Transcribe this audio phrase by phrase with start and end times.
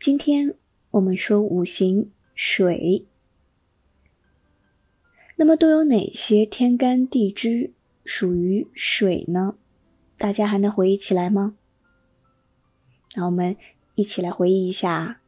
[0.00, 0.54] 今天
[0.92, 3.04] 我们说五行水，
[5.36, 7.74] 那么都有哪些天干地支
[8.06, 9.58] 属于水呢？
[10.16, 11.54] 大家还能回忆起来吗？
[13.14, 13.58] 那我们
[13.94, 15.20] 一起来回忆一下：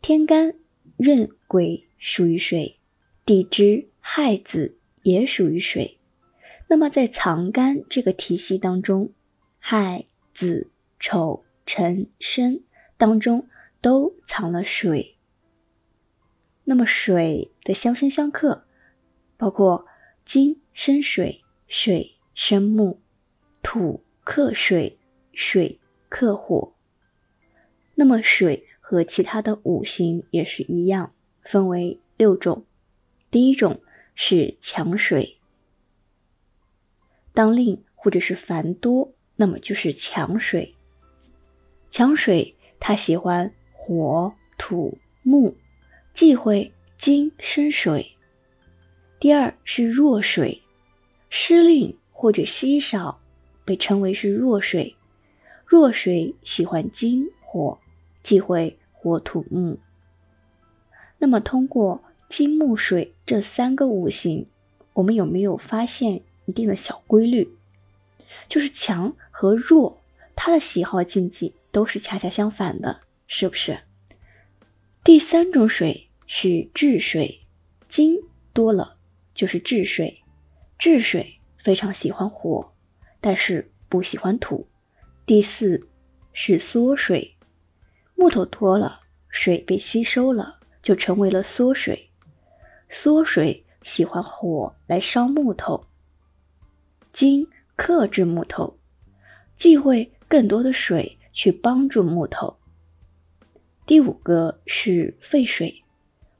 [0.00, 0.54] 天干
[0.96, 2.78] 壬癸属于水，
[3.26, 5.98] 地支亥子也属于水。
[6.68, 9.10] 那么在藏干这个体系当中，
[9.58, 10.70] 亥子
[11.00, 12.62] 丑辰申。
[12.98, 13.48] 当中
[13.80, 15.14] 都藏了水。
[16.64, 18.64] 那么水的相生相克，
[19.38, 19.86] 包括
[20.26, 23.00] 金生水，水生木，
[23.62, 24.98] 土克水，
[25.32, 26.74] 水克火。
[27.94, 32.66] 那么水和其他的五行也是一样，分为六种。
[33.30, 33.80] 第一种
[34.14, 35.38] 是强水，
[37.32, 40.74] 当令或者是繁多，那么就是强水。
[41.90, 42.56] 强水。
[42.88, 45.54] 他喜欢火、土、木，
[46.14, 48.16] 忌讳金生水。
[49.20, 50.62] 第二是弱水，
[51.28, 53.20] 失令或者稀少，
[53.66, 54.96] 被称为是弱水。
[55.66, 57.78] 弱水喜欢金火，
[58.22, 59.78] 忌讳火、土、木。
[61.18, 64.46] 那么通过金木水这三个五行，
[64.94, 67.54] 我们有没有发现一定的小规律？
[68.48, 70.00] 就是强和弱，
[70.34, 71.52] 它的喜好禁忌。
[71.78, 73.78] 都是恰恰相反的，是不是？
[75.04, 77.46] 第三种水是治水，
[77.88, 78.16] 金
[78.52, 78.96] 多了
[79.32, 80.20] 就是治水。
[80.76, 82.72] 治水非常喜欢火，
[83.20, 84.66] 但是不喜欢土。
[85.24, 85.88] 第四
[86.32, 87.36] 是缩水，
[88.16, 92.10] 木头多了，水被吸收了，就成为了缩水。
[92.90, 95.86] 缩水喜欢火来烧木头，
[97.12, 98.76] 金克制木头，
[99.56, 101.14] 忌讳更多的水。
[101.38, 102.56] 去帮助木头。
[103.86, 105.84] 第五个是沸水，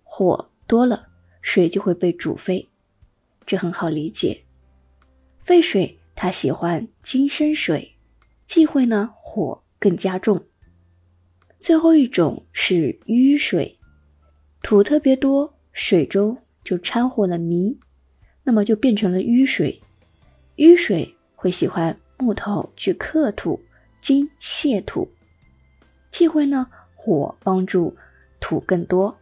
[0.02, 1.06] 火多了，
[1.40, 2.68] 水就会被煮沸，
[3.46, 4.42] 这很好理解。
[5.44, 7.94] 沸水它喜欢金生水，
[8.48, 10.44] 忌讳呢火更加重。
[11.60, 13.78] 最后一种是淤水，
[14.62, 17.78] 土特别多，水中就掺和了泥，
[18.42, 19.80] 那么就变成了淤水。
[20.56, 23.62] 淤水会喜欢木头去克土。
[24.00, 25.08] 金泄土，
[26.10, 27.96] 忌讳呢火帮助
[28.40, 29.18] 土更多，